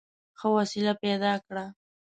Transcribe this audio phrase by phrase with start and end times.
[0.39, 1.65] ښه وسیله پیدا کړه.